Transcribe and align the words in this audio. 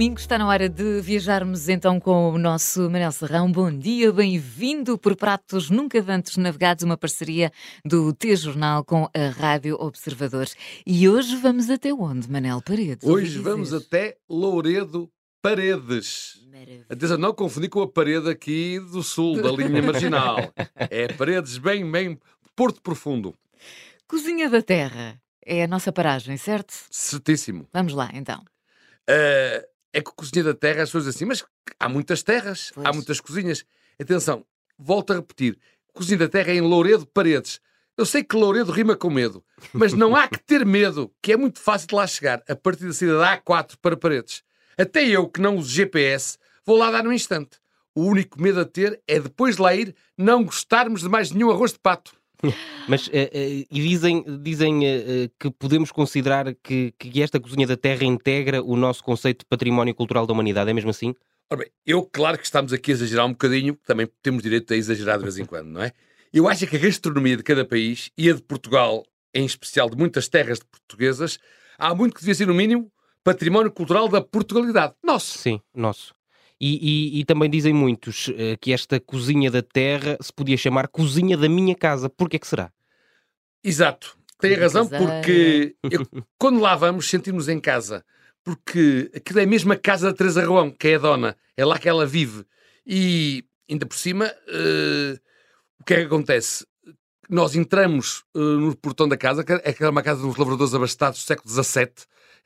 domingo 0.00 0.18
está 0.18 0.38
na 0.38 0.48
hora 0.48 0.66
de 0.66 1.02
viajarmos 1.02 1.68
então 1.68 2.00
com 2.00 2.30
o 2.30 2.38
nosso 2.38 2.88
Manel 2.88 3.12
Serrão. 3.12 3.52
Bom 3.52 3.70
dia, 3.70 4.10
bem-vindo 4.10 4.96
por 4.96 5.14
Pratos 5.14 5.68
Nunca 5.68 6.02
Antes 6.08 6.38
Navegados, 6.38 6.84
uma 6.84 6.96
parceria 6.96 7.52
do 7.84 8.10
T-Jornal 8.14 8.82
com 8.82 9.10
a 9.14 9.28
Rádio 9.28 9.76
Observadores. 9.78 10.56
E 10.86 11.06
hoje 11.06 11.36
vamos 11.36 11.68
até 11.68 11.92
onde, 11.92 12.30
Manel 12.30 12.62
Paredes? 12.62 13.06
Hoje 13.06 13.38
vamos 13.40 13.74
até 13.74 14.16
Louredo 14.26 15.12
Paredes. 15.42 16.40
Maravilha. 16.50 16.86
Atenção, 16.88 17.18
não 17.18 17.34
confundir 17.34 17.68
com 17.68 17.82
a 17.82 17.86
parede 17.86 18.30
aqui 18.30 18.80
do 18.80 19.02
sul, 19.02 19.42
da 19.42 19.52
linha 19.52 19.82
marginal. 19.84 20.50
É 20.76 21.08
Paredes, 21.12 21.58
bem, 21.58 21.92
bem, 21.92 22.18
Porto 22.56 22.80
Profundo. 22.80 23.34
Cozinha 24.08 24.48
da 24.48 24.62
Terra. 24.62 25.20
É 25.44 25.64
a 25.64 25.68
nossa 25.68 25.92
paragem, 25.92 26.38
certo? 26.38 26.72
Certíssimo. 26.90 27.68
Vamos 27.70 27.92
lá, 27.92 28.08
então. 28.14 28.42
Uh, 29.10 29.69
é 29.92 30.00
que 30.00 30.10
a 30.10 30.14
cozinha 30.14 30.44
da 30.44 30.54
terra, 30.54 30.82
as 30.82 30.88
pessoas 30.88 31.08
assim, 31.08 31.24
mas 31.24 31.44
há 31.78 31.88
muitas 31.88 32.22
terras, 32.22 32.70
pois. 32.74 32.86
há 32.86 32.92
muitas 32.92 33.20
cozinhas. 33.20 33.64
Atenção, 34.00 34.44
volto 34.78 35.12
a 35.12 35.16
repetir: 35.16 35.58
cozinha 35.92 36.18
da 36.18 36.28
terra 36.28 36.50
é 36.50 36.56
em 36.56 36.60
Louredo 36.60 37.06
Paredes. 37.06 37.60
Eu 37.96 38.06
sei 38.06 38.24
que 38.24 38.36
Louredo 38.36 38.72
rima 38.72 38.96
com 38.96 39.10
medo, 39.10 39.44
mas 39.74 39.92
não 39.92 40.16
há 40.16 40.26
que 40.26 40.38
ter 40.38 40.64
medo, 40.64 41.12
que 41.20 41.32
é 41.32 41.36
muito 41.36 41.58
fácil 41.58 41.88
de 41.88 41.94
lá 41.94 42.06
chegar, 42.06 42.42
a 42.48 42.56
partir 42.56 42.86
da 42.86 42.94
cidade 42.94 43.42
A4 43.42 43.74
para 43.82 43.96
Paredes. 43.96 44.42
Até 44.78 45.04
eu, 45.04 45.28
que 45.28 45.40
não 45.40 45.56
uso 45.56 45.68
GPS, 45.68 46.38
vou 46.64 46.78
lá 46.78 46.90
dar 46.90 47.04
no 47.04 47.12
instante. 47.12 47.58
O 47.94 48.04
único 48.04 48.40
medo 48.40 48.60
a 48.60 48.64
ter 48.64 49.02
é 49.06 49.20
depois 49.20 49.56
de 49.56 49.62
lá 49.62 49.74
ir 49.74 49.94
não 50.16 50.44
gostarmos 50.44 51.02
de 51.02 51.08
mais 51.08 51.30
nenhum 51.30 51.50
arroz 51.50 51.72
de 51.72 51.78
pato. 51.78 52.12
Mas 52.88 53.06
uh, 53.06 53.10
uh, 53.10 53.12
e 53.34 53.66
dizem, 53.70 54.24
dizem 54.42 54.78
uh, 54.78 55.30
que 55.38 55.50
podemos 55.50 55.92
considerar 55.92 56.54
que, 56.62 56.92
que 56.98 57.22
esta 57.22 57.38
cozinha 57.38 57.66
da 57.66 57.76
terra 57.76 58.04
integra 58.04 58.62
o 58.62 58.76
nosso 58.76 59.04
conceito 59.04 59.40
de 59.40 59.46
património 59.46 59.94
cultural 59.94 60.26
da 60.26 60.32
humanidade, 60.32 60.70
é 60.70 60.74
mesmo 60.74 60.90
assim? 60.90 61.14
Ora 61.50 61.62
bem, 61.62 61.70
eu 61.84 62.02
claro 62.04 62.38
que 62.38 62.44
estamos 62.44 62.72
aqui 62.72 62.92
a 62.92 62.94
exagerar 62.94 63.26
um 63.26 63.32
bocadinho, 63.32 63.76
também 63.84 64.08
temos 64.22 64.42
direito 64.42 64.72
a 64.72 64.76
exagerar 64.76 65.18
de 65.18 65.24
vez 65.24 65.38
em 65.38 65.44
quando, 65.44 65.68
não 65.68 65.82
é? 65.82 65.92
Eu 66.32 66.48
acho 66.48 66.66
que 66.66 66.76
a 66.76 66.78
gastronomia 66.78 67.36
de 67.36 67.42
cada 67.42 67.64
país, 67.64 68.10
e 68.16 68.30
a 68.30 68.34
de 68.34 68.42
Portugal, 68.42 69.04
em 69.34 69.44
especial 69.44 69.90
de 69.90 69.96
muitas 69.96 70.28
terras 70.28 70.60
portuguesas, 70.60 71.38
há 71.76 71.92
muito 71.92 72.14
que 72.14 72.20
devia 72.20 72.34
ser, 72.36 72.46
no 72.46 72.54
mínimo, 72.54 72.90
património 73.24 73.72
cultural 73.72 74.08
da 74.08 74.20
Portugalidade. 74.20 74.94
Nosso. 75.02 75.38
Sim, 75.38 75.60
nosso. 75.74 76.14
E, 76.60 77.16
e, 77.16 77.20
e, 77.20 77.24
também 77.24 77.48
dizem 77.48 77.72
muitos 77.72 78.28
uh, 78.28 78.34
que 78.60 78.70
esta 78.70 79.00
cozinha 79.00 79.50
da 79.50 79.62
terra 79.62 80.18
se 80.20 80.30
podia 80.30 80.58
chamar 80.58 80.88
cozinha 80.88 81.34
da 81.34 81.48
minha 81.48 81.74
casa. 81.74 82.10
Porquê 82.10 82.38
que 82.38 82.46
será? 82.46 82.70
Exato. 83.64 84.18
Tem 84.38 84.54
razão, 84.54 84.86
porque 84.86 85.74
eu, 85.82 86.06
quando 86.38 86.60
lá 86.60 86.74
vamos, 86.74 87.08
sentimos 87.08 87.48
em 87.48 87.60
casa. 87.60 88.04
Porque 88.42 89.10
aquilo 89.14 89.40
é 89.40 89.46
mesmo 89.46 89.72
a 89.72 89.76
casa 89.76 90.10
da 90.10 90.16
Teresa 90.16 90.44
Roão, 90.44 90.70
que 90.70 90.88
é 90.88 90.94
a 90.96 90.98
dona. 90.98 91.36
É 91.56 91.64
lá 91.64 91.78
que 91.78 91.88
ela 91.88 92.06
vive. 92.06 92.44
E, 92.86 93.44
ainda 93.68 93.86
por 93.86 93.96
cima, 93.96 94.26
uh, 94.26 95.20
o 95.78 95.84
que 95.84 95.94
é 95.94 95.96
que 95.98 96.06
acontece? 96.06 96.66
Nós 97.30 97.54
entramos 97.54 98.24
uh, 98.34 98.40
no 98.40 98.76
portão 98.76 99.08
da 99.08 99.16
casa, 99.16 99.44
que 99.44 99.52
é 99.52 99.88
uma 99.88 100.02
casa 100.02 100.20
dos 100.22 100.36
lavradores 100.36 100.74
abastados 100.74 101.20
do 101.20 101.26
século 101.26 101.48
XVII, 101.48 101.92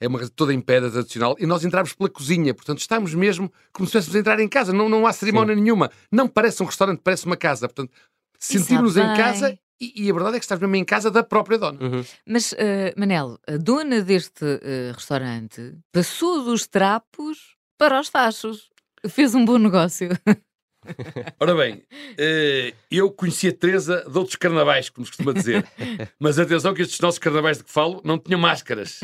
é 0.01 0.07
uma 0.07 0.19
casa 0.19 0.31
toda 0.35 0.53
em 0.53 0.61
pedra 0.61 0.91
tradicional, 0.91 1.37
e 1.39 1.47
nós 1.47 1.65
entramos 1.65 1.93
pela 1.95 2.11
cozinha, 2.11 2.53
portanto 2.53 2.79
estamos 2.81 3.15
mesmo 3.15 3.51
como 3.73 3.89
se 3.89 3.97
estivéssemos 3.97 4.17
a 4.17 4.19
entrar 4.19 4.41
em 4.41 4.49
casa, 4.49 4.73
não, 4.73 4.89
não 4.89 5.07
há 5.07 5.13
cerimónia 5.13 5.55
Sim. 5.55 5.63
nenhuma, 5.63 5.91
não 6.13 6.29
parece 6.29 6.63
um 6.63 6.67
restaurante, 6.67 7.01
parece 7.03 7.25
uma 7.25 7.37
casa, 7.37 7.69
portanto 7.69 7.93
sentimos-nos 8.39 8.97
em 8.97 9.17
casa 9.17 9.59
e, 9.81 10.07
e, 10.07 10.11
a 10.11 10.13
verdade 10.13 10.37
é 10.37 10.39
que 10.39 10.45
estás 10.45 10.61
mesmo 10.61 10.77
em 10.77 10.85
casa 10.85 11.11
da 11.11 11.23
própria 11.23 11.59
dona. 11.59 11.79
Uhum. 11.83 12.05
Mas, 12.27 12.53
uh, 12.53 12.57
Manel, 12.97 13.39
a 13.47 13.57
dona 13.57 14.03
deste 14.03 14.45
uh, 14.45 14.93
restaurante 14.95 15.77
passou 15.93 16.45
dos 16.45 16.67
trapos 16.67 17.57
para 17.77 18.01
os 18.01 18.09
tachos. 18.09 18.71
Fez 19.09 19.35
um 19.35 19.45
bom 19.45 19.59
negócio. 19.59 20.09
Ora 21.41 21.55
bem, 21.55 21.83
eh, 22.19 22.75
eu 22.91 23.11
conhecia 23.11 23.51
a 23.51 23.55
Teresa 23.55 24.05
de 24.09 24.19
outros 24.19 24.37
carnavais, 24.37 24.89
como 24.89 25.07
se 25.07 25.13
costuma 25.13 25.33
dizer. 25.33 25.67
Mas 26.19 26.39
atenção 26.39 26.75
que 26.75 26.83
estes 26.83 27.01
nossos 27.01 27.19
carnavais 27.19 27.59
de 27.59 27.65
que 27.65 27.71
falo 27.71 28.01
não 28.05 28.19
tinham 28.19 28.41
máscaras. 28.41 29.01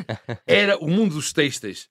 Era 0.46 0.76
o 0.78 0.88
mundo 0.88 1.14
dos 1.14 1.32
têxteis. 1.32 1.88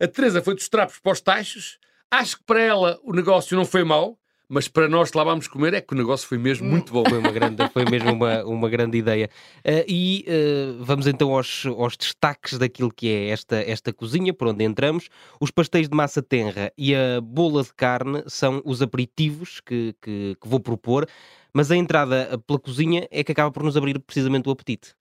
A 0.00 0.06
Teresa 0.06 0.42
foi 0.42 0.54
dos 0.54 0.68
trapos 0.68 0.98
para 0.98 1.12
os 1.12 1.20
tachos. 1.20 1.78
Acho 2.10 2.38
que 2.38 2.44
para 2.44 2.60
ela 2.60 2.98
o 3.02 3.12
negócio 3.12 3.56
não 3.56 3.64
foi 3.64 3.84
mau 3.84 4.18
mas 4.50 4.66
para 4.66 4.88
nós 4.88 5.12
que 5.12 5.16
lá 5.16 5.22
vamos 5.22 5.46
comer 5.46 5.74
é 5.74 5.80
que 5.80 5.94
o 5.94 5.96
negócio 5.96 6.26
foi 6.26 6.36
mesmo 6.36 6.68
muito 6.68 6.92
bom. 6.92 7.04
Foi, 7.08 7.18
uma 7.18 7.30
grande, 7.30 7.68
foi 7.68 7.84
mesmo 7.84 8.12
uma, 8.12 8.44
uma 8.44 8.68
grande 8.68 8.98
ideia. 8.98 9.30
Uh, 9.58 9.84
e 9.86 10.26
uh, 10.26 10.84
vamos 10.84 11.06
então 11.06 11.32
aos, 11.36 11.64
aos 11.66 11.96
destaques 11.96 12.58
daquilo 12.58 12.92
que 12.92 13.08
é 13.08 13.28
esta, 13.28 13.56
esta 13.56 13.92
cozinha, 13.92 14.34
por 14.34 14.48
onde 14.48 14.64
entramos. 14.64 15.08
Os 15.40 15.52
pastéis 15.52 15.88
de 15.88 15.96
massa 15.96 16.20
tenra 16.20 16.72
e 16.76 16.92
a 16.92 17.20
bola 17.20 17.62
de 17.62 17.72
carne 17.72 18.24
são 18.26 18.60
os 18.64 18.82
aperitivos 18.82 19.60
que, 19.60 19.94
que, 20.02 20.36
que 20.40 20.48
vou 20.48 20.58
propor, 20.58 21.06
mas 21.54 21.70
a 21.70 21.76
entrada 21.76 22.36
pela 22.44 22.58
cozinha 22.58 23.06
é 23.08 23.22
que 23.22 23.30
acaba 23.30 23.52
por 23.52 23.62
nos 23.62 23.76
abrir 23.76 24.00
precisamente 24.00 24.48
o 24.48 24.52
apetite. 24.52 24.96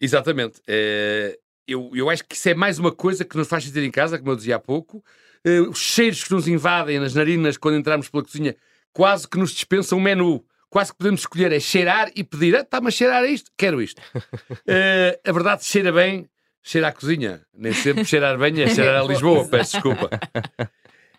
Exatamente. 0.00 0.62
É, 0.66 1.38
eu, 1.66 1.90
eu 1.92 2.08
acho 2.08 2.24
que 2.24 2.34
isso 2.34 2.48
é 2.48 2.54
mais 2.54 2.78
uma 2.78 2.90
coisa 2.90 3.22
que 3.22 3.36
nos 3.36 3.48
faz 3.48 3.64
sentir 3.64 3.82
em 3.82 3.90
casa, 3.90 4.18
como 4.18 4.30
eu 4.30 4.36
dizia 4.36 4.56
há 4.56 4.58
pouco. 4.58 5.04
É, 5.44 5.60
os 5.60 5.78
cheiros 5.78 6.24
que 6.24 6.32
nos 6.32 6.48
invadem 6.48 6.98
nas 6.98 7.14
narinas 7.14 7.58
quando 7.58 7.76
entramos 7.76 8.08
pela 8.08 8.24
cozinha 8.24 8.56
quase 8.92 9.28
que 9.28 9.38
nos 9.38 9.52
dispensa 9.52 9.94
um 9.94 10.00
menu. 10.00 10.44
Quase 10.70 10.92
que 10.92 10.98
podemos 10.98 11.20
escolher 11.20 11.50
é 11.52 11.60
cheirar 11.60 12.10
e 12.14 12.22
pedir. 12.22 12.54
Ah, 12.56 12.60
está-me 12.60 12.88
a 12.88 12.90
cheirar 12.90 13.22
a 13.22 13.26
isto? 13.26 13.50
Quero 13.56 13.80
isto. 13.80 14.00
uh, 14.14 15.18
a 15.24 15.32
verdade, 15.32 15.64
cheira 15.64 15.90
bem, 15.90 16.28
cheira 16.62 16.88
à 16.88 16.92
cozinha. 16.92 17.42
Nem 17.54 17.72
sempre 17.72 18.04
cheirar 18.04 18.38
bem 18.38 18.60
é 18.60 18.68
cheirar 18.68 19.02
a 19.02 19.06
Lisboa, 19.06 19.48
peço 19.48 19.72
desculpa. 19.72 20.10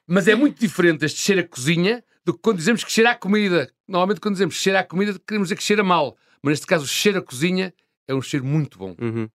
Mas 0.06 0.28
é 0.28 0.36
muito 0.36 0.60
diferente 0.60 1.06
este 1.06 1.20
cheiro 1.20 1.42
a 1.42 1.48
cozinha 1.48 2.04
do 2.24 2.34
que 2.34 2.40
quando 2.42 2.58
dizemos 2.58 2.84
que 2.84 2.92
cheira 2.92 3.12
a 3.12 3.16
comida. 3.16 3.72
Normalmente, 3.88 4.22
quando 4.22 4.36
dizemos 4.36 4.56
cheira 4.56 4.80
a 4.80 4.84
comida, 4.84 5.20
queremos 5.28 5.48
dizer 5.48 5.56
que 5.56 5.64
cheira 5.64 5.84
mal. 5.84 6.16
Mas 6.44 6.54
neste 6.54 6.68
caso, 6.68 6.86
o 6.86 6.88
cheiro 6.88 7.20
a 7.20 7.22
cozinha 7.22 7.74
é 8.08 8.14
um 8.14 8.22
cheiro 8.22 8.46
muito 8.46 8.78
bom. 8.78 8.96
Uhum. 9.00 9.30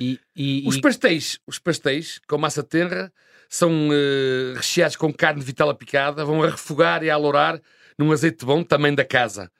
E, 0.00 0.18
e, 0.34 0.64
os 0.66 0.80
pastéis, 0.80 1.38
os 1.46 1.58
pastéis 1.58 2.20
com 2.26 2.38
massa 2.38 2.62
tenra, 2.62 3.12
são 3.50 3.88
uh, 3.88 4.54
recheados 4.54 4.94
com 4.94 5.12
carne 5.12 5.40
de 5.40 5.46
vitela 5.46 5.74
picada, 5.74 6.24
vão 6.24 6.40
a 6.42 6.50
refogar 6.50 7.02
e 7.02 7.10
a 7.10 7.14
alourar 7.14 7.60
num 7.98 8.12
azeite 8.12 8.46
bom, 8.46 8.62
também 8.62 8.94
da 8.94 9.04
casa. 9.04 9.50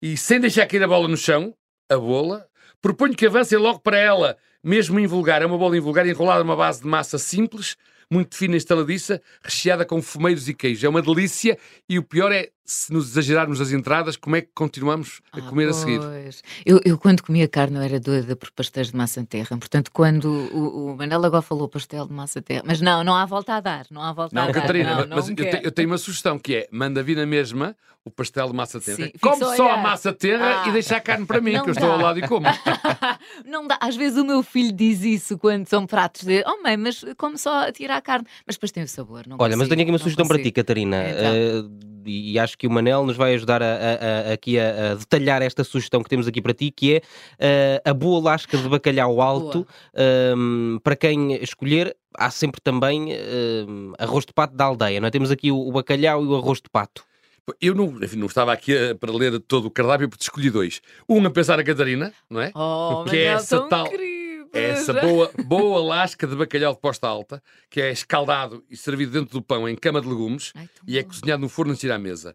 E 0.00 0.16
sem 0.16 0.40
deixar 0.40 0.66
cair 0.66 0.82
a 0.84 0.88
bola 0.88 1.08
no 1.08 1.16
chão, 1.16 1.52
a 1.90 1.98
bola, 1.98 2.46
proponho 2.80 3.14
que 3.14 3.26
avancem 3.26 3.58
logo 3.58 3.80
para 3.80 3.98
ela, 3.98 4.38
mesmo 4.62 4.98
em 4.98 5.06
vulgar. 5.08 5.42
É 5.42 5.46
uma 5.46 5.58
bola 5.58 5.76
invulgar 5.76 6.06
enrolada 6.06 6.44
numa 6.44 6.56
base 6.56 6.80
de 6.80 6.86
massa 6.86 7.18
simples, 7.18 7.76
muito 8.08 8.36
fina 8.36 8.54
e 8.54 8.58
estaladiça, 8.58 9.20
recheada 9.42 9.84
com 9.84 10.00
fumeiros 10.00 10.48
e 10.48 10.54
queijo. 10.54 10.86
É 10.86 10.88
uma 10.88 11.02
delícia 11.02 11.58
e 11.88 11.98
o 11.98 12.02
pior 12.02 12.30
é, 12.30 12.48
se 12.64 12.92
nos 12.92 13.10
exagerarmos 13.10 13.60
as 13.60 13.72
entradas, 13.72 14.16
como 14.16 14.36
é 14.36 14.40
que 14.40 14.50
continuamos 14.54 15.20
a 15.32 15.38
ah, 15.38 15.42
comer 15.42 15.64
pois. 15.64 15.76
a 15.76 15.80
seguir? 15.80 16.00
Eu, 16.64 16.80
eu, 16.84 16.96
quando 16.96 17.22
comia 17.22 17.48
carne, 17.48 17.76
eu 17.76 17.82
era 17.82 17.98
doida 17.98 18.36
por 18.36 18.50
pastéis 18.52 18.88
de 18.88 18.96
massa 18.96 19.24
terra. 19.24 19.56
Portanto, 19.58 19.90
quando 19.92 20.26
o, 20.26 20.92
o 20.92 20.96
Manela 20.96 21.26
agora 21.26 21.42
falou 21.42 21.68
pastel 21.68 22.06
de 22.06 22.12
massa 22.12 22.40
terra, 22.40 22.62
mas 22.64 22.80
não, 22.80 23.02
não 23.02 23.14
há 23.14 23.26
volta 23.26 23.54
a 23.54 23.60
dar, 23.60 23.86
não 23.90 24.02
há 24.02 24.12
volta 24.12 24.34
não, 24.34 24.48
a 24.48 24.52
Catarina, 24.52 24.94
dar. 24.94 25.06
Não, 25.06 25.16
mas 25.16 25.28
eu, 25.28 25.34
te, 25.34 25.60
eu, 25.62 25.72
tenho 25.72 25.88
uma 25.88 25.98
sugestão 25.98 26.38
que 26.38 26.54
é, 26.54 26.68
manda 26.70 27.02
vir 27.02 27.16
na 27.16 27.26
mesma 27.26 27.76
o 28.04 28.10
pastel 28.10 28.48
de 28.48 28.54
massa 28.54 28.80
terra. 28.80 28.96
Sim, 28.96 29.12
Come 29.20 29.44
só 29.56 29.70
a, 29.70 29.74
a 29.74 29.76
massa 29.76 30.12
terra 30.12 30.62
ah. 30.62 30.68
e 30.68 30.72
deixa 30.72 30.96
a 30.96 31.00
carne 31.00 31.24
para 31.24 31.40
mim, 31.40 31.52
que 31.62 31.70
eu 31.70 31.72
estou 31.72 31.90
ao 31.90 31.98
lado 31.98 32.18
e 32.18 32.26
como. 32.26 32.46
não 33.46 33.66
dá. 33.66 33.78
Às 33.80 33.94
vezes 33.94 34.18
o 34.18 34.24
meu 34.24 34.42
filho 34.42 34.72
diz 34.72 35.02
isso 35.02 35.38
quando 35.38 35.68
são 35.68 35.86
pratos 35.86 36.24
de, 36.24 36.42
oh 36.46 36.62
mãe, 36.62 36.76
mas 36.76 37.04
como 37.16 37.38
só 37.38 37.70
tirar 37.70 37.96
a 37.96 38.02
carne? 38.02 38.26
Mas 38.46 38.56
depois 38.56 38.72
tem 38.72 38.82
o 38.82 38.88
sabor. 38.88 39.24
Olha, 39.26 39.36
consigo, 39.36 39.58
mas 39.58 39.68
tenho 39.68 39.82
aqui 39.82 39.90
uma 39.90 39.98
sugestão 39.98 40.24
consigo. 40.26 40.42
para 40.42 40.44
ti, 40.44 40.52
Catarina. 40.52 40.96
Então. 41.08 41.60
Uh, 41.60 41.92
e 42.06 42.38
acho 42.38 42.56
que 42.56 42.66
o 42.66 42.70
Manel 42.70 43.04
nos 43.04 43.16
vai 43.16 43.34
ajudar 43.34 43.62
a, 43.62 43.66
a, 43.66 44.30
a, 44.30 44.32
aqui 44.32 44.58
a, 44.58 44.94
detalhar 44.94 45.42
esta 45.42 45.64
sugestão 45.64 46.02
que 46.02 46.08
temos 46.08 46.26
aqui 46.26 46.40
para 46.40 46.54
ti, 46.54 46.70
que 46.70 46.94
é 46.94 47.78
uh, 47.84 47.90
a 47.90 47.94
boa 47.94 48.22
lasca 48.22 48.56
de 48.56 48.68
bacalhau 48.68 49.20
alto. 49.20 49.66
Um, 50.36 50.78
para 50.82 50.96
quem 50.96 51.34
escolher, 51.42 51.96
há 52.16 52.30
sempre 52.30 52.60
também 52.60 53.12
uh, 53.12 53.94
arroz 53.98 54.24
de 54.24 54.32
pato 54.32 54.54
da 54.56 54.64
aldeia, 54.64 55.00
não 55.00 55.08
é? 55.08 55.10
Temos 55.10 55.30
aqui 55.30 55.50
o, 55.50 55.58
o 55.58 55.72
bacalhau 55.72 56.24
e 56.24 56.26
o 56.26 56.36
arroz 56.36 56.58
de 56.58 56.70
pato. 56.70 57.04
Eu 57.60 57.74
não, 57.74 57.86
enfim, 58.02 58.16
não 58.16 58.26
estava 58.26 58.52
aqui 58.52 58.76
a, 58.76 58.94
para 58.94 59.12
ler 59.12 59.40
todo 59.40 59.66
o 59.66 59.70
cardápio, 59.70 60.08
porque 60.08 60.22
escolhi 60.22 60.50
dois. 60.50 60.80
Um 61.08 61.24
a 61.26 61.30
pensar 61.30 61.58
a 61.58 61.64
Catarina, 61.64 62.12
não 62.30 62.40
é? 62.40 62.52
Oh, 62.54 63.04
que 63.08 63.16
é 63.16 63.24
essa 63.24 63.60
tal. 63.68 63.88
É 64.52 64.70
essa 64.70 64.92
boa, 64.92 65.30
boa 65.44 65.82
lasca 65.82 66.26
de 66.26 66.36
bacalhau 66.36 66.74
de 66.74 66.80
posta 66.80 67.08
alta, 67.08 67.42
que 67.70 67.80
é 67.80 67.90
escaldado 67.90 68.64
e 68.68 68.76
servido 68.76 69.12
dentro 69.12 69.32
do 69.32 69.42
pão 69.42 69.68
em 69.68 69.74
cama 69.74 70.00
de 70.00 70.08
legumes 70.08 70.52
Ai, 70.54 70.68
e 70.86 70.98
é 70.98 71.02
cozinhado 71.02 71.40
no 71.40 71.48
forno 71.48 71.72
antes 71.72 71.80
de 71.80 71.86
ir 71.86 71.92
à 71.92 71.98
mesa. 71.98 72.34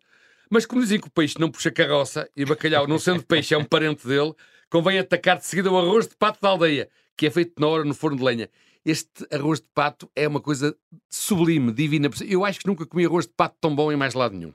Mas 0.49 0.65
como 0.65 0.81
dizem 0.81 0.99
que 0.99 1.07
o 1.07 1.11
peixe 1.11 1.39
não 1.39 1.51
puxa 1.51 1.69
carroça 1.69 2.29
e 2.35 2.43
o 2.43 2.47
bacalhau, 2.47 2.87
não 2.87 2.97
sendo 2.97 3.23
peixe, 3.23 3.53
é 3.53 3.57
um 3.57 3.65
parente 3.65 4.07
dele, 4.07 4.33
convém 4.69 4.97
atacar 4.97 5.37
de 5.37 5.45
seguida 5.45 5.71
o 5.71 5.77
arroz 5.77 6.07
de 6.07 6.15
pato 6.15 6.39
da 6.41 6.49
aldeia, 6.49 6.89
que 7.15 7.27
é 7.27 7.29
feito 7.29 7.59
na 7.59 7.67
hora 7.67 7.83
no 7.83 7.93
forno 7.93 8.17
de 8.17 8.23
lenha. 8.23 8.49
Este 8.85 9.27
arroz 9.31 9.59
de 9.59 9.67
pato 9.75 10.09
é 10.15 10.27
uma 10.27 10.39
coisa 10.39 10.75
sublime, 11.09 11.73
divina. 11.73 12.09
Eu 12.25 12.45
acho 12.45 12.59
que 12.59 12.67
nunca 12.67 12.85
comi 12.85 13.05
arroz 13.05 13.25
de 13.25 13.33
pato 13.33 13.57
tão 13.59 13.75
bom 13.75 13.91
em 13.91 13.97
mais 13.97 14.13
lado 14.13 14.35
nenhum. 14.35 14.53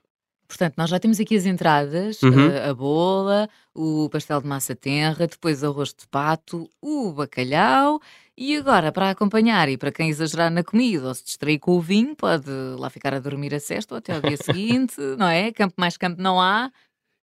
Portanto, 0.52 0.74
nós 0.76 0.90
já 0.90 1.00
temos 1.00 1.18
aqui 1.18 1.34
as 1.34 1.46
entradas, 1.46 2.22
Uhum. 2.22 2.50
a, 2.50 2.68
a 2.68 2.74
bola, 2.74 3.48
o 3.74 4.06
pastel 4.10 4.38
de 4.42 4.46
massa 4.46 4.76
tenra, 4.76 5.26
depois 5.26 5.64
arroz 5.64 5.94
de 5.98 6.06
pato, 6.08 6.68
o 6.78 7.10
bacalhau 7.10 7.98
e 8.36 8.54
agora 8.54 8.92
para 8.92 9.08
acompanhar 9.08 9.70
e 9.70 9.78
para 9.78 9.90
quem 9.90 10.10
exagerar 10.10 10.50
na 10.50 10.62
comida 10.62 11.08
ou 11.08 11.14
se 11.14 11.24
distrair 11.24 11.58
com 11.58 11.72
o 11.72 11.80
vinho, 11.80 12.14
pode 12.14 12.50
lá 12.78 12.90
ficar 12.90 13.14
a 13.14 13.18
dormir 13.18 13.54
a 13.54 13.60
sexta 13.60 13.94
ou 13.94 13.98
até 13.98 14.14
ao 14.14 14.20
dia 14.20 14.36
seguinte, 14.36 14.94
não 15.16 15.26
é? 15.26 15.50
Campo 15.52 15.74
mais 15.78 15.96
campo 15.96 16.20
não 16.20 16.38
há. 16.38 16.70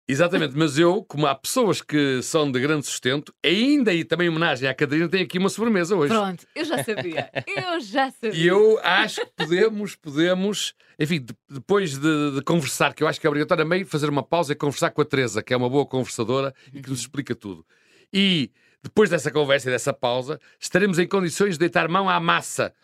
Exatamente, 0.07 0.55
mas 0.55 0.79
eu, 0.79 1.03
como 1.03 1.27
há 1.27 1.35
pessoas 1.35 1.81
que 1.81 2.21
são 2.23 2.51
de 2.53 2.61
grande 2.61 2.85
sustento, 2.85 3.33
ainda 3.43 3.93
e 3.93 4.05
também 4.05 4.27
em 4.27 4.31
homenagem 4.31 4.69
à 4.69 4.75
Catarina, 4.75 5.09
tenho 5.09 5.25
aqui 5.25 5.39
uma 5.39 5.49
sobremesa 5.49 5.97
hoje. 5.97 6.13
Pronto, 6.13 6.47
eu 6.55 6.65
já 6.65 6.85
sabia. 6.85 7.31
Eu 7.47 7.81
já 7.81 8.11
sabia. 8.11 8.39
E 8.39 8.47
eu 8.47 8.79
acho 8.83 9.23
que 9.25 9.33
podemos, 9.35 9.97
podemos, 9.97 10.75
enfim, 10.99 11.21
de- 11.21 11.35
depois 11.49 11.97
de, 11.97 12.33
de 12.35 12.43
conversar, 12.43 12.93
que 12.93 13.03
eu 13.03 13.09
acho 13.09 13.19
que 13.19 13.27
é 13.27 13.31
obrigatório 13.31 13.65
meio 13.67 13.87
fazer 13.87 14.11
uma 14.11 14.23
pausa 14.23 14.53
e 14.53 14.57
conversar 14.57 14.91
com 14.91 15.01
a 15.01 15.05
Teresa, 15.07 15.43
que 15.43 15.55
é 15.55 15.57
uma 15.57 15.71
boa 15.71 15.87
conversadora 15.87 16.55
e 16.73 16.83
que 16.83 16.91
nos 16.91 17.01
explica 17.01 17.35
tudo. 17.35 17.65
E 18.13 18.51
depois 18.83 19.09
dessa 19.09 19.31
conversa 19.31 19.71
e 19.71 19.73
dessa 19.73 19.95
pausa, 19.95 20.39
estaremos 20.61 20.99
em 20.99 21.09
condições 21.09 21.53
de 21.55 21.61
deitar 21.61 21.89
mão 21.89 22.11
à 22.11 22.21
massa, 22.21 22.75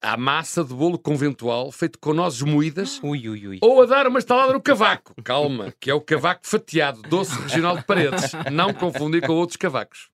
à 0.00 0.16
massa 0.16 0.64
de 0.64 0.72
bolo 0.72 0.98
conventual 0.98 1.70
feito 1.70 1.98
com 1.98 2.14
nozes 2.14 2.42
moídas. 2.42 3.00
Ui, 3.02 3.28
ui, 3.28 3.46
ui. 3.46 3.58
Ou 3.60 3.82
a 3.82 3.86
dar 3.86 4.06
uma 4.06 4.18
estalada 4.18 4.52
no 4.52 4.60
cavaco. 4.60 5.14
Calma, 5.22 5.72
que 5.78 5.90
é 5.90 5.94
o 5.94 6.00
cavaco 6.00 6.40
fatiado, 6.44 7.02
doce 7.02 7.38
regional 7.42 7.76
de 7.76 7.84
paredes. 7.84 8.32
Não 8.50 8.72
confundir 8.72 9.26
com 9.26 9.34
outros 9.34 9.56
cavacos. 9.56 10.08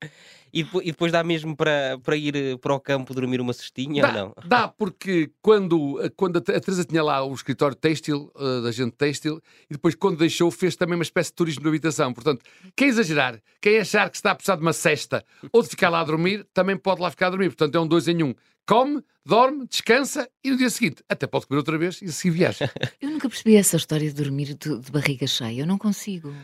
E, 0.53 0.61
e 0.83 0.91
depois 0.93 1.13
dá 1.13 1.23
mesmo 1.23 1.55
para, 1.57 1.99
para 2.03 2.17
ir 2.17 2.35
eh, 2.35 2.57
para 2.57 2.75
o 2.75 2.81
campo 2.81 3.13
dormir 3.13 3.41
uma 3.41 3.53
cestinha 3.53 4.07
ou 4.07 4.13
Dá, 4.13 4.19
não? 4.19 4.35
dá, 4.47 4.69
porque 4.69 5.31
quando, 5.43 5.99
quando 6.17 6.39
a 6.39 6.41
Te- 6.41 6.53
a 6.53 6.61
Teresa 6.61 6.85
tinha 6.85 7.03
lá 7.03 7.23
o 7.25 7.35
escritório 7.35 7.77
têxtil, 7.77 8.31
eh, 8.39 8.61
da 8.63 8.71
gente 8.73 8.93
têxtil, 8.93 9.41
e 9.69 9.75
depois 9.75 9.95
quando 9.95 10.17
deixou 10.19 10.51
fez 10.51 10.75
também 10.77 10.95
uma 10.95 11.03
espécie 11.03 11.31
de 11.31 11.35
turismo 11.37 11.63
de 11.63 11.69
habitação. 11.69 12.13
Portanto, 12.15 12.43
quem 12.75 12.89
exagerar, 12.89 13.41
quem 13.61 13.79
achar 13.79 14.09
que 14.09 14.17
está 14.17 14.31
a 14.31 14.35
precisar 14.35 14.57
de 14.57 14.63
uma 14.63 14.73
cesta 14.73 15.25
ou 15.53 15.63
de 15.63 15.69
ficar 15.69 15.89
lá 15.91 16.01
a 16.01 16.05
dormir, 16.05 16.47
também 16.55 16.77
pode 16.77 17.01
lá 17.01 17.11
ficar 17.11 17.27
a 17.27 17.31
dormir. 17.31 17.49
Portanto, 17.49 17.75
é 17.75 17.81
um 17.81 17.87
dois 17.87 18.09
em 18.09 18.23
um. 18.23 18.35
Come, 18.69 19.01
dorme, 19.25 19.67
descansa 19.69 20.29
e 20.43 20.51
no 20.51 20.57
dia 20.57 20.71
seguinte 20.71 21.03
até 21.09 21.27
pode 21.27 21.47
comer 21.47 21.59
outra 21.59 21.79
vez 21.79 22.01
e 22.03 22.11
seguir 22.11 22.35
viagem. 22.39 22.69
Eu 23.01 23.11
nunca 23.11 23.29
percebi 23.29 23.55
essa 23.57 23.77
história 23.77 24.09
de 24.09 24.15
dormir 24.15 24.55
de, 24.55 24.79
de 24.79 24.91
barriga 24.91 25.27
cheia. 25.27 25.61
Eu 25.63 25.67
não 25.67 25.79
consigo. 25.79 26.35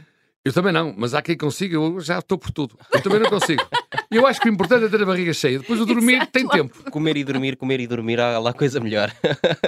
Eu 0.44 0.52
também 0.52 0.72
não, 0.72 0.92
mas 0.96 1.14
há 1.14 1.22
quem 1.22 1.36
consiga, 1.36 1.76
eu 1.76 2.00
já 2.00 2.18
estou 2.18 2.36
por 2.36 2.50
tudo. 2.50 2.76
Eu 2.92 3.00
também 3.00 3.20
não 3.20 3.30
consigo. 3.30 3.62
Eu 4.10 4.26
acho 4.26 4.40
que 4.40 4.48
o 4.48 4.52
importante 4.52 4.84
é 4.84 4.88
ter 4.88 5.02
a 5.02 5.06
barriga 5.06 5.32
cheia. 5.32 5.58
Depois 5.58 5.80
o 5.80 5.86
dormir 5.86 6.16
Exato. 6.16 6.32
tem 6.32 6.48
tempo. 6.48 6.90
Comer 6.90 7.16
e 7.16 7.24
dormir, 7.24 7.56
comer 7.56 7.80
e 7.80 7.86
dormir, 7.86 8.20
há 8.20 8.38
lá 8.38 8.52
coisa 8.52 8.80
melhor. 8.80 9.12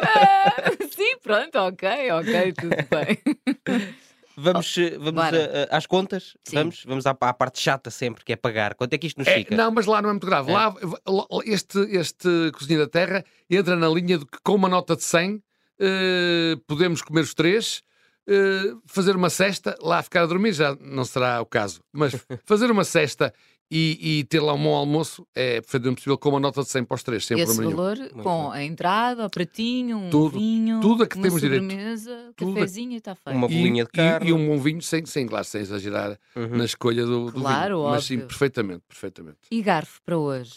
Ah, 0.02 0.52
sim, 0.90 1.16
pronto, 1.22 1.56
ok, 1.58 1.88
ok, 2.12 2.52
tudo 2.52 2.76
bem. 2.90 3.84
Vamos, 4.36 4.76
eh, 4.78 4.90
vamos 4.98 5.12
bora. 5.14 5.36
eh, 5.36 5.50
eh, 5.62 5.68
às 5.70 5.86
contas? 5.86 6.36
Sim. 6.42 6.56
Vamos, 6.56 6.82
vamos 6.84 7.06
à, 7.06 7.10
à 7.20 7.32
parte 7.32 7.60
chata 7.60 7.88
sempre, 7.88 8.24
que 8.24 8.32
é 8.32 8.36
pagar. 8.36 8.74
Quanto 8.74 8.92
é 8.92 8.98
que 8.98 9.06
isto 9.06 9.18
nos 9.18 9.28
É, 9.28 9.34
fica? 9.36 9.54
não, 9.56 9.70
mas 9.70 9.86
lá 9.86 10.02
não 10.02 10.08
é 10.08 10.12
muito 10.12 10.26
grave. 10.26 10.50
É. 10.50 10.54
Lá, 10.54 10.74
lá- 11.06 11.26
este, 11.44 11.78
este 11.96 12.28
Cozinha 12.52 12.80
da 12.80 12.88
Terra 12.88 13.24
entra 13.48 13.76
na 13.76 13.88
linha 13.88 14.18
de 14.18 14.24
que 14.26 14.38
com 14.42 14.54
uma 14.56 14.68
nota 14.68 14.96
de 14.96 15.04
100 15.04 15.40
eh, 15.78 16.56
podemos 16.66 17.00
comer 17.00 17.20
os 17.20 17.32
três, 17.32 17.80
eh, 18.28 18.72
fazer 18.86 19.14
uma 19.14 19.30
cesta, 19.30 19.76
lá 19.80 20.02
ficar 20.02 20.22
a 20.22 20.26
dormir 20.26 20.52
já 20.52 20.74
não 20.80 21.04
será 21.04 21.40
o 21.40 21.46
caso, 21.46 21.80
mas 21.92 22.12
fazer 22.44 22.70
uma 22.72 22.82
cesta 22.84 23.32
e, 23.70 24.18
e 24.20 24.24
ter 24.24 24.40
lá 24.40 24.52
um 24.54 24.62
bom 24.62 24.74
almoço 24.74 25.26
é 25.34 25.60
perfeitamente 25.60 25.96
possível 25.96 26.18
com 26.18 26.28
uma 26.28 26.38
nota 26.40 26.62
de 26.62 26.68
100 26.68 26.84
para 26.84 26.94
os 26.94 27.02
três, 27.02 27.24
sem 27.24 27.36
Esse 27.38 27.46
problema 27.56 27.74
valor 27.76 28.08
com 28.22 28.50
a 28.52 28.62
entrada, 28.62 29.26
o 29.26 29.30
pratinho, 29.30 29.96
um 29.96 30.10
Tudo, 30.10 30.38
vinho, 30.38 30.80
tudo 30.80 31.02
a 31.02 31.06
que 31.06 31.16
uma 31.16 31.22
temos 31.22 31.40
direito. 31.40 31.62
sobremesa, 31.62 32.32
Tudo 32.36 32.50
a- 32.50 32.54
cafezinho 32.54 32.92
e 32.92 32.96
está 32.96 33.14
feito. 33.14 33.36
Uma 33.36 33.46
E, 33.48 33.56
bolinha 33.56 33.84
de 33.84 33.90
e- 33.90 33.96
carne. 33.96 34.28
e 34.30 34.32
um 34.32 34.46
bom 34.46 34.58
vinho, 34.58 34.82
sem, 34.82 35.04
sem, 35.06 35.26
claro, 35.26 35.44
sem 35.44 35.62
exagerar 35.62 36.18
Uhum. 36.36 36.56
na 36.56 36.64
escolha 36.64 37.04
do, 37.04 37.26
do 37.32 37.40
Claro, 37.40 37.78
vinho. 37.78 37.90
Mas 37.90 38.04
sim, 38.04 38.14
óbvio. 38.14 38.28
perfeitamente, 38.28 38.82
perfeitamente. 38.86 39.38
E 39.50 39.62
garfo 39.62 40.00
para 40.04 40.18
hoje? 40.18 40.52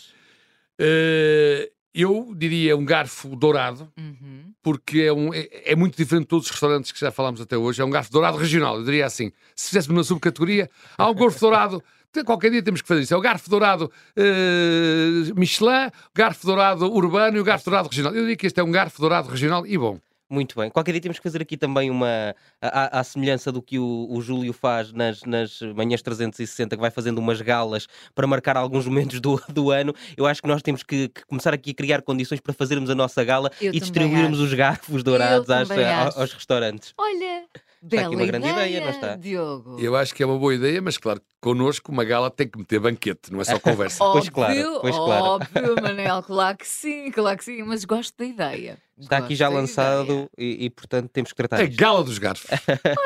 Eh, 0.79 1.71
eu 1.93 2.33
diria 2.35 2.77
um 2.77 2.85
garfo 2.85 3.35
dourado, 3.35 3.91
Uhum. 3.97 4.53
porque 4.61 4.99
é, 5.01 5.13
um, 5.13 5.33
é, 5.33 5.47
é 5.71 5.75
muito 5.75 5.97
diferente 5.97 6.23
de 6.25 6.27
todos 6.27 6.45
os 6.45 6.51
restaurantes 6.51 6.91
que 6.91 6.99
já 6.99 7.09
falámos 7.11 7.41
até 7.41 7.57
hoje. 7.57 7.81
É 7.81 7.85
um 7.85 7.89
garfo 7.89 8.11
dourado 8.11 8.37
regional, 8.37 8.77
eu 8.77 8.83
diria 8.83 9.05
assim. 9.05 9.31
Se 9.55 9.69
fizéssemos 9.69 9.97
uma 9.97 10.03
subcategoria, 10.03 10.69
há 10.97 11.09
um 11.09 11.15
garfo 11.15 11.39
dourado. 11.39 11.83
Qualquer 12.25 12.49
dia 12.51 12.63
temos 12.63 12.81
que 12.81 12.87
fazer 12.87 13.01
isso. 13.01 13.13
É 13.13 13.17
o 13.17 13.21
garfo 13.21 13.49
dourado 13.49 13.91
eh, 14.15 15.31
Michelin, 15.35 15.87
o 15.87 16.11
garfo 16.15 16.45
dourado 16.45 16.91
urbano 16.91 17.37
e 17.37 17.39
o 17.39 17.43
garfo 17.43 17.65
dourado 17.65 17.89
regional. 17.89 18.13
Eu 18.13 18.21
diria 18.21 18.35
que 18.35 18.47
este 18.47 18.59
é 18.59 18.63
um 18.63 18.71
garfo 18.71 18.99
dourado 18.99 19.29
regional 19.29 19.65
e 19.65 19.77
bom. 19.77 19.99
Muito 20.29 20.59
bem. 20.59 20.69
Qualquer 20.69 20.91
dia 20.91 20.99
temos 20.99 21.19
que 21.19 21.23
fazer 21.23 21.41
aqui 21.41 21.55
também 21.55 21.89
uma. 21.89 22.35
À, 22.61 22.99
à 22.99 23.03
semelhança 23.03 23.49
do 23.49 23.61
que 23.61 23.79
o, 23.79 24.07
o 24.09 24.21
Júlio 24.21 24.51
faz 24.51 24.91
nas, 24.91 25.23
nas 25.23 25.61
manhãs 25.73 26.01
360, 26.01 26.75
que 26.75 26.81
vai 26.81 26.91
fazendo 26.91 27.19
umas 27.19 27.39
galas 27.39 27.87
para 28.13 28.27
marcar 28.27 28.57
alguns 28.57 28.85
momentos 28.85 29.21
do, 29.21 29.41
do 29.47 29.71
ano. 29.71 29.93
Eu 30.17 30.25
acho 30.25 30.41
que 30.41 30.47
nós 30.49 30.61
temos 30.61 30.83
que, 30.83 31.07
que 31.07 31.25
começar 31.27 31.53
aqui 31.53 31.71
a 31.71 31.73
criar 31.73 32.01
condições 32.01 32.41
para 32.41 32.53
fazermos 32.53 32.89
a 32.89 32.95
nossa 32.95 33.23
gala 33.23 33.49
Eu 33.61 33.73
e 33.73 33.79
distribuirmos 33.79 34.39
acho. 34.39 34.47
os 34.47 34.53
garfos 34.53 35.01
dourados 35.01 35.49
às- 35.49 36.17
aos 36.17 36.33
restaurantes. 36.33 36.93
Olha, 36.97 37.43
Está 37.83 37.97
bela 37.97 38.07
aqui 38.07 38.15
uma 38.15 38.25
grande 38.25 38.47
ideia, 38.47 38.67
ideia, 38.67 38.81
não 38.83 38.89
está? 38.89 39.15
Diogo. 39.15 39.79
Eu 39.79 39.95
acho 39.95 40.13
que 40.15 40.23
é 40.23 40.25
uma 40.25 40.37
boa 40.37 40.53
ideia, 40.55 40.81
mas 40.81 40.97
claro, 40.97 41.21
connosco 41.39 41.91
uma 41.91 42.03
gala 42.03 42.29
tem 42.31 42.47
que 42.47 42.57
meter 42.57 42.79
banquete, 42.79 43.31
não 43.31 43.39
é 43.39 43.43
só 43.43 43.59
conversa. 43.59 44.03
Pois 44.11 44.29
claro, 44.29 44.53
Óbvio, 44.53 44.79
pois 44.81 44.95
claro. 44.95 45.25
Óbvio, 45.25 45.81
Manel, 45.81 46.23
claro 46.23 46.57
que 46.57 46.67
sim, 46.67 47.11
claro 47.11 47.37
que 47.37 47.43
sim, 47.43 47.61
mas 47.63 47.85
gosto 47.85 48.13
da 48.17 48.25
ideia. 48.25 48.77
Está 48.99 49.17
aqui 49.17 49.29
Gosto 49.29 49.39
já 49.39 49.49
da 49.49 49.55
lançado 49.55 50.29
e, 50.37 50.65
e, 50.65 50.69
portanto, 50.71 51.09
temos 51.09 51.31
que 51.31 51.35
tratar 51.35 51.57
A 51.59 51.65
disto. 51.65 51.79
gala 51.79 52.03
dos 52.03 52.17
garfos. 52.17 52.49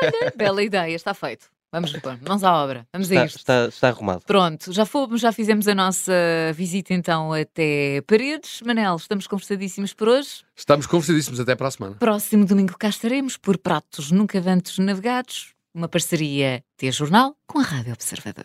Olha, 0.02 0.32
bela 0.34 0.62
ideia, 0.62 0.94
está 0.94 1.12
feito. 1.12 1.46
Vamos, 1.72 1.90
pôr, 1.92 2.18
mãos 2.28 2.44
à 2.44 2.52
obra, 2.52 2.86
vamos 2.92 3.10
a 3.10 3.14
Está, 3.14 3.24
isto. 3.24 3.38
está, 3.38 3.64
está 3.66 3.88
arrumado. 3.88 4.22
Pronto, 4.26 4.72
já 4.72 4.84
fomos, 4.84 5.22
já 5.22 5.32
fizemos 5.32 5.66
a 5.66 5.74
nossa 5.74 6.12
visita 6.54 6.92
então 6.92 7.32
até 7.32 8.02
Paredes. 8.06 8.60
Manel, 8.60 8.96
estamos 8.96 9.26
conversadíssimos 9.26 9.94
por 9.94 10.08
hoje. 10.08 10.42
Estamos 10.54 10.86
conversadíssimos 10.86 11.40
até 11.40 11.54
para 11.56 11.68
a 11.68 11.70
semana. 11.70 11.96
Próximo 11.98 12.44
domingo 12.44 12.76
cá 12.78 12.88
estaremos 12.90 13.38
por 13.38 13.56
Pratos 13.56 14.10
Nunca 14.10 14.38
Dantes 14.40 14.76
Navegados, 14.78 15.54
uma 15.74 15.88
parceria 15.88 16.62
T-Jornal 16.76 17.34
com 17.46 17.58
a 17.58 17.62
Rádio 17.62 17.94
Observador. 17.94 18.44